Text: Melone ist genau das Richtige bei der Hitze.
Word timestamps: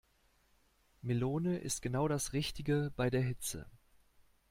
Melone 1.03 1.59
ist 1.59 1.83
genau 1.83 2.07
das 2.07 2.33
Richtige 2.33 2.91
bei 2.97 3.11
der 3.11 3.21
Hitze. 3.21 3.67